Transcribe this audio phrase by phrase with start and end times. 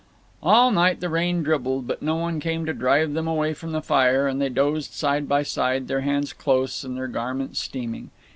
[0.41, 3.83] All night the rain dribbled, but no one came to drive them away from the
[3.83, 8.09] fire, and they dozed side by side, their hands close and their garments steaming.